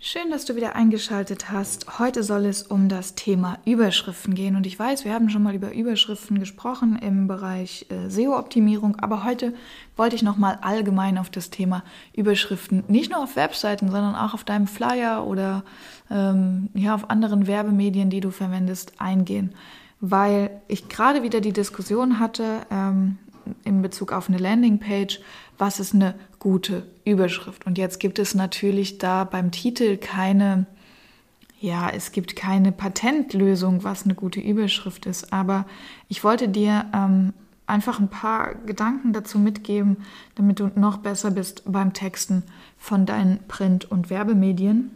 [0.00, 1.98] Schön, dass du wieder eingeschaltet hast.
[1.98, 4.54] Heute soll es um das Thema Überschriften gehen.
[4.54, 9.24] Und ich weiß, wir haben schon mal über Überschriften gesprochen im Bereich äh, SEO-Optimierung, aber
[9.24, 9.54] heute
[9.96, 14.44] wollte ich nochmal allgemein auf das Thema Überschriften, nicht nur auf Webseiten, sondern auch auf
[14.44, 15.64] deinem Flyer oder
[16.12, 19.52] ähm, ja, auf anderen Werbemedien, die du verwendest, eingehen
[20.00, 23.18] weil ich gerade wieder die Diskussion hatte ähm,
[23.64, 25.20] in Bezug auf eine Landingpage,
[25.58, 27.66] was ist eine gute Überschrift?
[27.66, 30.66] Und jetzt gibt es natürlich da beim Titel keine,
[31.60, 35.32] ja, es gibt keine Patentlösung, was eine gute Überschrift ist.
[35.32, 35.66] Aber
[36.08, 37.32] ich wollte dir ähm,
[37.66, 39.98] einfach ein paar Gedanken dazu mitgeben,
[40.36, 42.42] damit du noch besser bist beim Texten
[42.78, 44.90] von deinen Print- und Werbemedien,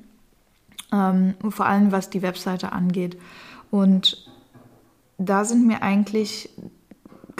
[0.92, 3.18] ähm, vor allem was die Webseite angeht.
[3.70, 4.30] Und
[5.18, 6.50] da sind mir eigentlich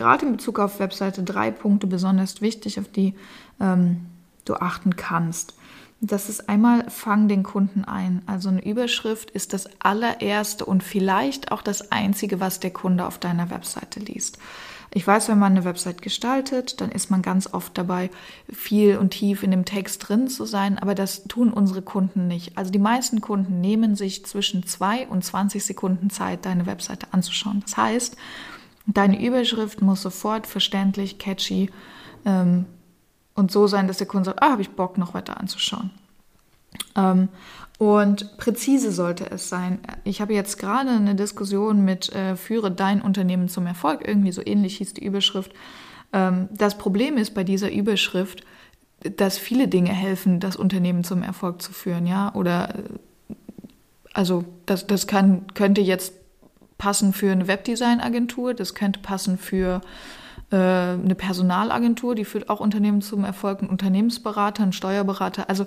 [0.03, 3.15] gerade in Bezug auf Webseite drei Punkte besonders wichtig, auf die
[3.61, 4.07] ähm,
[4.45, 5.55] du achten kannst.
[6.01, 8.23] Das ist einmal, fang den Kunden ein.
[8.27, 13.19] Also eine Überschrift ist das allererste und vielleicht auch das einzige, was der Kunde auf
[13.19, 14.39] deiner Webseite liest.
[14.95, 18.11] Ich weiß, wenn man eine Website gestaltet, dann ist man ganz oft dabei,
[18.53, 22.59] viel und tief in dem Text drin zu sein, aber das tun unsere Kunden nicht.
[22.59, 27.63] Also die meisten Kunden nehmen sich zwischen zwei und 20 Sekunden Zeit, deine Webseite anzuschauen.
[27.65, 28.17] Das heißt,
[28.87, 31.71] deine Überschrift muss sofort verständlich, catchy
[32.25, 32.67] ähm,
[33.35, 35.91] und so sein, dass der Kunde sagt, ah, habe ich Bock, noch weiter anzuschauen.
[36.97, 37.29] Ähm,
[37.79, 39.81] und präzise sollte es sein.
[40.05, 44.43] Ich habe jetzt gerade eine Diskussion mit äh, Führe dein Unternehmen zum Erfolg, irgendwie so
[44.45, 45.53] ähnlich hieß die Überschrift.
[46.13, 48.45] Ähm, das Problem ist bei dieser Überschrift,
[49.17, 52.33] dass viele Dinge helfen, das Unternehmen zum Erfolg zu führen, ja.
[52.35, 53.35] Oder äh,
[54.15, 56.13] also das, das kann, könnte jetzt
[56.83, 59.83] passen für eine Webdesign-Agentur, das könnte passen für
[60.51, 65.49] äh, eine Personalagentur, die führt auch Unternehmen zum Erfolg, ein Unternehmensberater, ein Steuerberater.
[65.49, 65.67] Also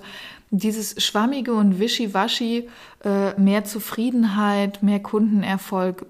[0.50, 2.68] dieses Schwammige und Wischiwaschi,
[3.02, 6.04] äh, mehr Zufriedenheit, mehr Kundenerfolg,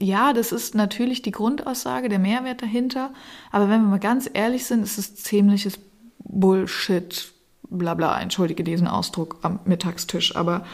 [0.00, 3.10] ja, das ist natürlich die Grundaussage, der Mehrwert dahinter.
[3.52, 5.78] Aber wenn wir mal ganz ehrlich sind, ist es ziemliches
[6.20, 7.30] Bullshit,
[7.68, 10.34] bla bla, entschuldige diesen Ausdruck am Mittagstisch.
[10.34, 10.64] Aber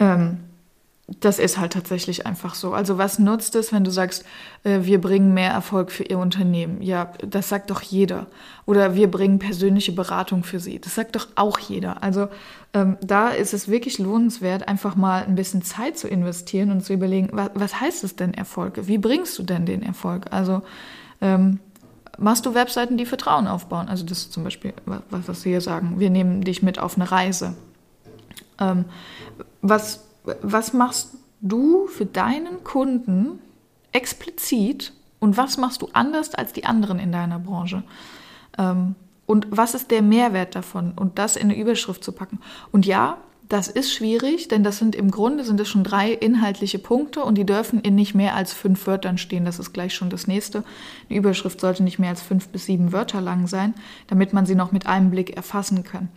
[0.00, 0.38] ähm,
[1.20, 2.74] das ist halt tatsächlich einfach so.
[2.74, 4.26] Also was nutzt es, wenn du sagst,
[4.62, 6.82] äh, wir bringen mehr Erfolg für ihr Unternehmen?
[6.82, 8.26] Ja, das sagt doch jeder.
[8.66, 10.78] Oder wir bringen persönliche Beratung für sie.
[10.78, 12.02] Das sagt doch auch jeder.
[12.02, 12.28] Also
[12.74, 16.92] ähm, da ist es wirklich lohnenswert, einfach mal ein bisschen Zeit zu investieren und zu
[16.92, 18.86] überlegen, was, was heißt es denn Erfolg?
[18.86, 20.26] Wie bringst du denn den Erfolg?
[20.30, 20.60] Also
[21.22, 21.58] ähm,
[22.18, 23.88] machst du Webseiten, die Vertrauen aufbauen?
[23.88, 25.94] Also das ist zum Beispiel, was, was wir hier sagen.
[25.98, 27.54] Wir nehmen dich mit auf eine Reise.
[28.60, 28.84] Ähm,
[29.62, 30.07] was
[30.42, 33.40] was machst du für deinen Kunden
[33.92, 37.82] explizit und was machst du anders als die anderen in deiner Branche?
[38.56, 38.94] Ähm,
[39.26, 40.92] und was ist der Mehrwert davon?
[40.96, 42.40] Und das in eine Überschrift zu packen.
[42.72, 43.18] Und ja,
[43.48, 47.36] das ist schwierig, denn das sind im Grunde sind es schon drei inhaltliche Punkte und
[47.36, 49.46] die dürfen in nicht mehr als fünf Wörtern stehen.
[49.46, 50.64] Das ist gleich schon das nächste.
[51.08, 53.74] Eine Überschrift sollte nicht mehr als fünf bis sieben Wörter lang sein,
[54.06, 56.08] damit man sie noch mit einem Blick erfassen kann.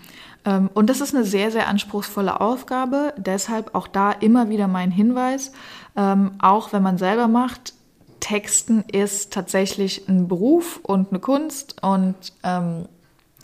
[0.46, 3.14] Ähm, und das ist eine sehr, sehr anspruchsvolle Aufgabe.
[3.18, 5.52] Deshalb auch da immer wieder mein Hinweis,
[5.96, 7.74] ähm, auch wenn man selber macht,
[8.20, 12.86] Texten ist tatsächlich ein Beruf und eine Kunst und ähm,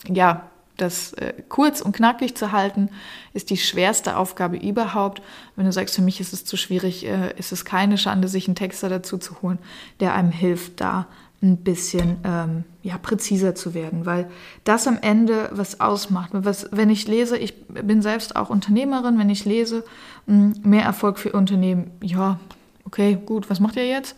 [0.06, 2.88] ja, das äh, kurz und knackig zu halten,
[3.34, 5.20] ist die schwerste Aufgabe überhaupt.
[5.56, 8.46] Wenn du sagst, für mich ist es zu schwierig, äh, ist es keine Schande, sich
[8.46, 9.58] einen Texter dazu zu holen,
[10.00, 11.06] der einem hilft, da
[11.40, 14.28] ein bisschen ähm, ja, präziser zu werden, weil
[14.64, 16.30] das am Ende was ausmacht.
[16.32, 19.84] Was, wenn ich lese, ich bin selbst auch Unternehmerin, wenn ich lese,
[20.26, 22.40] hm, mehr Erfolg für Unternehmen, ja,
[22.84, 24.16] okay, gut, was macht ihr jetzt?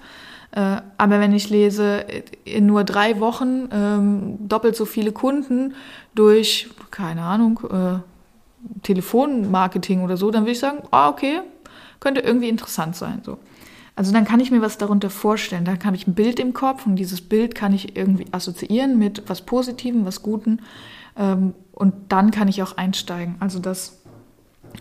[0.53, 2.05] Äh, aber wenn ich lese,
[2.45, 5.75] in nur drei Wochen ähm, doppelt so viele Kunden
[6.15, 11.41] durch, keine Ahnung, äh, Telefonmarketing oder so, dann würde ich sagen, ah, okay,
[12.01, 13.21] könnte irgendwie interessant sein.
[13.25, 13.39] So.
[14.01, 15.67] Also dann kann ich mir was darunter vorstellen.
[15.67, 19.25] Dann habe ich ein Bild im Kopf und dieses Bild kann ich irgendwie assoziieren mit
[19.27, 20.63] was Positivem, was Guten.
[21.19, 23.35] Ähm, und dann kann ich auch einsteigen.
[23.41, 24.01] Also das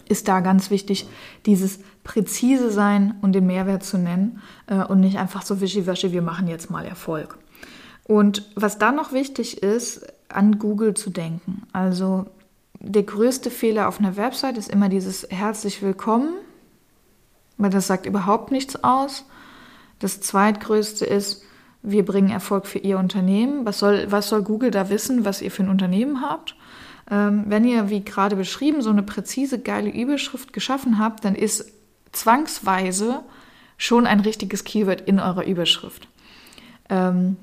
[0.08, 1.06] ist da ganz wichtig,
[1.46, 6.22] dieses präzise sein und den Mehrwert zu nennen äh, und nicht einfach so wischiwaschi, wir
[6.22, 7.38] machen jetzt mal Erfolg.
[8.06, 11.64] Und was dann noch wichtig ist, an Google zu denken.
[11.74, 12.28] Also
[12.80, 16.36] der größte Fehler auf einer Website ist immer dieses herzlich willkommen
[17.60, 19.26] weil das sagt überhaupt nichts aus.
[20.00, 21.44] Das zweitgrößte ist,
[21.84, 23.66] wir bringen Erfolg für Ihr Unternehmen.
[23.66, 26.56] Was soll, was soll Google da wissen, was ihr für ein Unternehmen habt?
[27.12, 31.72] Ähm, wenn ihr, wie gerade beschrieben, so eine präzise, geile Überschrift geschaffen habt, dann ist
[32.12, 33.22] zwangsweise
[33.78, 36.08] schon ein richtiges Keyword in eurer Überschrift.
[36.90, 37.38] Ähm,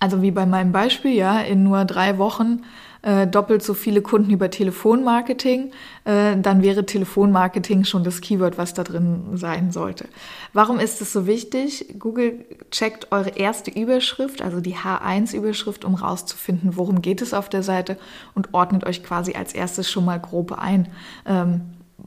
[0.00, 2.62] also wie bei meinem Beispiel, ja, in nur drei Wochen
[3.02, 5.72] äh, doppelt so viele Kunden über Telefonmarketing,
[6.04, 10.06] äh, dann wäre Telefonmarketing schon das Keyword, was da drin sein sollte.
[10.52, 11.94] Warum ist es so wichtig?
[11.98, 17.62] Google checkt eure erste Überschrift, also die H1-Überschrift, um rauszufinden, worum geht es auf der
[17.62, 17.98] Seite
[18.34, 20.88] und ordnet euch quasi als erstes schon mal grob ein.
[21.26, 21.62] Ähm,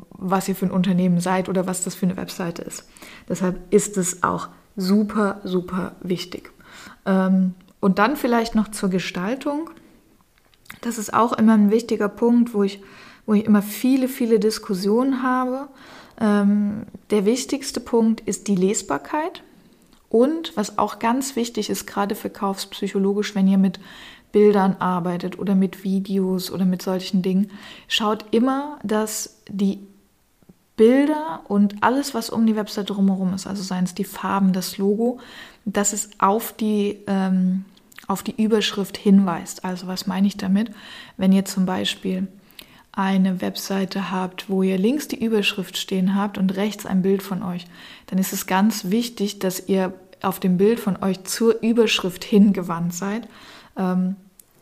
[0.09, 2.87] was ihr für ein Unternehmen seid oder was das für eine Webseite ist.
[3.29, 6.51] Deshalb ist es auch super, super wichtig.
[7.05, 9.69] Ähm, und dann vielleicht noch zur Gestaltung.
[10.81, 12.81] Das ist auch immer ein wichtiger Punkt, wo ich,
[13.25, 15.67] wo ich immer viele, viele Diskussionen habe.
[16.19, 19.43] Ähm, der wichtigste Punkt ist die Lesbarkeit.
[20.09, 23.79] Und was auch ganz wichtig ist, gerade verkaufspsychologisch, wenn ihr mit
[24.31, 27.51] Bildern arbeitet oder mit Videos oder mit solchen Dingen,
[27.87, 29.79] schaut immer, dass die
[30.77, 34.77] Bilder und alles, was um die Website drumherum ist, also seien es die Farben, das
[34.77, 35.19] Logo,
[35.63, 37.65] dass es auf die, ähm,
[38.07, 39.65] auf die Überschrift hinweist.
[39.65, 40.71] Also was meine ich damit?
[41.17, 42.27] Wenn ihr zum Beispiel
[42.91, 47.43] eine Webseite habt, wo ihr links die Überschrift stehen habt und rechts ein Bild von
[47.43, 47.65] euch,
[48.07, 52.93] dann ist es ganz wichtig, dass ihr auf dem Bild von euch zur Überschrift hingewandt
[52.93, 53.27] seid,
[53.77, 54.15] ähm,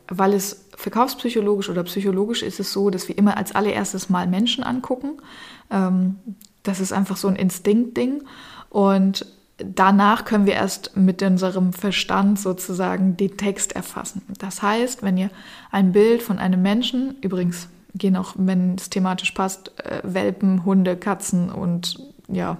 [0.08, 4.64] weil es verkaufspsychologisch oder psychologisch ist es so, dass wir immer als allererstes mal Menschen
[4.64, 5.22] angucken.
[5.70, 6.16] Ähm,
[6.64, 8.24] das ist einfach so ein Instinktding
[8.70, 9.26] und
[9.58, 14.22] danach können wir erst mit unserem Verstand sozusagen den Text erfassen.
[14.40, 15.30] Das heißt, wenn ihr
[15.72, 20.98] ein Bild von einem Menschen, übrigens gehen auch, wenn es thematisch passt, äh, Welpen, Hunde,
[20.98, 22.58] Katzen und ja,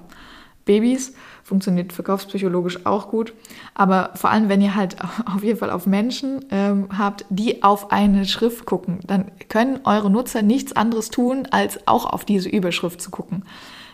[0.66, 1.14] Babys,
[1.44, 3.34] funktioniert verkaufspsychologisch auch gut.
[3.74, 7.92] Aber vor allem, wenn ihr halt auf jeden Fall auf Menschen ähm, habt, die auf
[7.92, 13.02] eine Schrift gucken, dann können eure Nutzer nichts anderes tun, als auch auf diese Überschrift
[13.02, 13.44] zu gucken.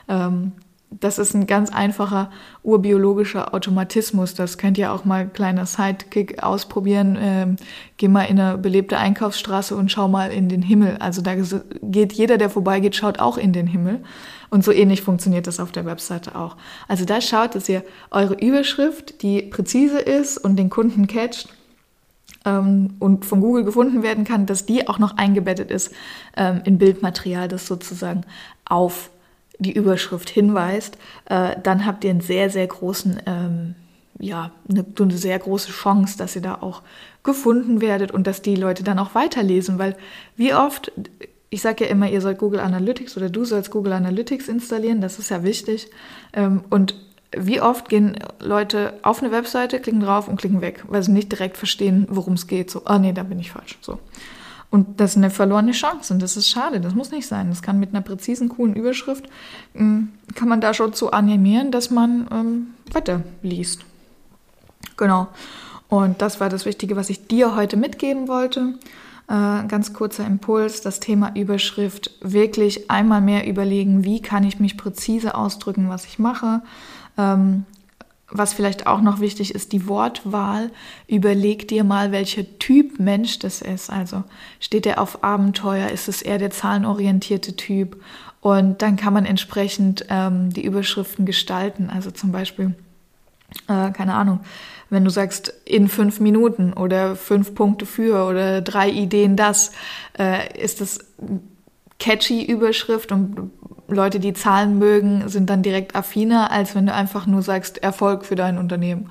[0.08, 0.52] Ähm,
[0.92, 2.32] das ist ein ganz einfacher
[2.64, 4.34] urbiologischer Automatismus.
[4.34, 7.18] Das könnt ihr auch mal kleiner Sidekick ausprobieren.
[7.20, 7.56] Ähm,
[7.98, 10.98] geh mal in eine belebte Einkaufsstraße und schau mal in den Himmel.
[11.00, 11.36] Also da
[11.84, 14.04] geht jeder, der vorbeigeht, schaut auch in den Himmel.
[14.50, 16.58] Und so ähnlich funktioniert das auf der Webseite auch.
[16.88, 21.50] Also da schaut, dass ihr eure Überschrift, die präzise ist und den Kunden catcht,
[22.46, 25.94] ähm, und von Google gefunden werden kann, dass die auch noch eingebettet ist
[26.36, 28.24] ähm, in Bildmaterial, das sozusagen
[28.66, 29.12] auf
[29.60, 33.76] die Überschrift hinweist, äh, dann habt ihr einen sehr, sehr großen, ähm,
[34.18, 36.82] ja, eine, eine sehr große Chance, dass ihr da auch
[37.24, 39.96] gefunden werdet und dass die Leute dann auch weiterlesen, weil
[40.36, 40.92] wie oft,
[41.50, 45.20] ich sage ja immer, ihr sollt Google Analytics oder du sollst Google Analytics installieren, das
[45.20, 45.90] ist ja wichtig.
[46.34, 46.96] Ähm, und
[47.38, 51.32] wie oft gehen Leute auf eine Webseite, klicken drauf und klicken weg, weil sie nicht
[51.32, 52.72] direkt verstehen, worum es geht.
[52.72, 53.78] So, ah nee, da bin ich falsch.
[53.82, 54.00] So.
[54.72, 57.50] Und das ist eine verlorene Chance und das ist schade, das muss nicht sein.
[57.50, 59.26] Das kann mit einer präzisen, coolen Überschrift,
[59.74, 63.82] ähm, kann man da schon so animieren, dass man ähm, weiter liest.
[64.96, 65.28] Genau.
[65.88, 68.76] Und das war das Wichtige, was ich dir heute mitgeben wollte.
[69.28, 72.12] Äh, ganz kurzer Impuls, das Thema Überschrift.
[72.22, 76.62] Wirklich einmal mehr überlegen, wie kann ich mich präzise ausdrücken, was ich mache.
[77.18, 77.66] Ähm,
[78.32, 80.72] was vielleicht auch noch wichtig ist, die Wortwahl.
[81.08, 83.90] Überleg dir mal, welcher Typ Mensch das ist.
[83.90, 84.24] Also
[84.60, 88.02] steht er auf Abenteuer, ist es eher der zahlenorientierte Typ?
[88.42, 91.90] Und dann kann man entsprechend ähm, die Überschriften gestalten.
[91.90, 92.76] Also zum Beispiel,
[93.68, 94.42] äh, keine Ahnung,
[94.90, 99.72] wenn du sagst in fünf Minuten oder fünf Punkte für oder drei Ideen das,
[100.18, 101.00] äh, ist das
[102.00, 103.52] catchy Überschrift und
[103.90, 108.26] Leute, die Zahlen mögen, sind dann direkt affiner, als wenn du einfach nur sagst Erfolg
[108.26, 109.10] für dein Unternehmen.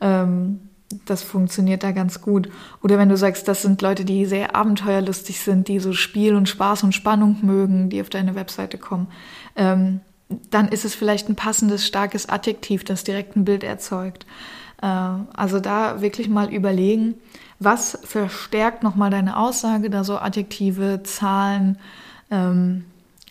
[0.00, 0.60] Ähm,
[1.06, 2.48] das funktioniert da ganz gut.
[2.82, 6.48] Oder wenn du sagst, das sind Leute, die sehr abenteuerlustig sind, die so Spiel und
[6.48, 9.08] Spaß und Spannung mögen, die auf deine Webseite kommen,
[9.56, 10.00] ähm,
[10.50, 14.26] dann ist es vielleicht ein passendes, starkes Adjektiv, das direkt ein Bild erzeugt.
[14.82, 17.14] Äh, also da wirklich mal überlegen,
[17.58, 21.78] was verstärkt nochmal deine Aussage, da so Adjektive, Zahlen,
[22.30, 22.84] ähm,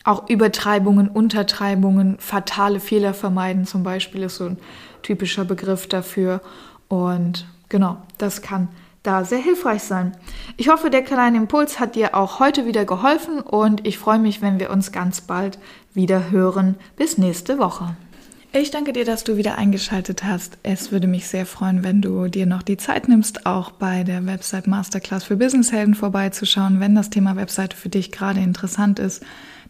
[0.04, 4.58] auch Übertreibungen, Untertreibungen, fatale Fehler vermeiden zum Beispiel ist so ein
[5.02, 6.42] typischer Begriff dafür.
[6.90, 8.68] Und genau, das kann
[9.02, 10.16] da sehr hilfreich sein.
[10.58, 14.42] Ich hoffe, der kleine Impuls hat dir auch heute wieder geholfen und ich freue mich,
[14.42, 15.60] wenn wir uns ganz bald
[15.94, 16.76] wieder hören.
[16.96, 17.96] Bis nächste Woche.
[18.56, 20.60] Ich danke dir, dass du wieder eingeschaltet hast.
[20.62, 24.26] Es würde mich sehr freuen, wenn du dir noch die Zeit nimmst, auch bei der
[24.28, 29.24] Website Masterclass für Businesshelden vorbeizuschauen, wenn das Thema Webseite für dich gerade interessant ist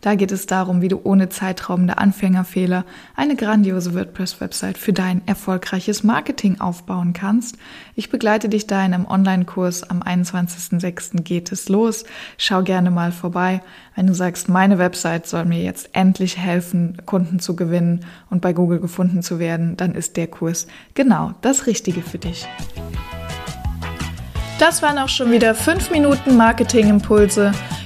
[0.04, 2.84] Da geht es darum, wie du ohne zeitraubende Anfängerfehler
[3.16, 7.56] eine grandiose WordPress-Website für dein erfolgreiches Marketing aufbauen kannst.
[7.96, 9.90] Ich begleite dich da in einem Online-Kurs.
[9.90, 11.22] Am 21.06.
[11.24, 12.04] geht es los.
[12.38, 13.62] Schau gerne mal vorbei.
[13.96, 18.52] Wenn du sagst, meine Website soll mir jetzt endlich helfen, Kunden zu gewinnen und bei
[18.52, 22.46] Google gefunden zu werden, dann ist der Kurs genau das Richtige für dich.
[24.60, 27.54] Das waren auch schon wieder 5 Minuten Marketing-Impulse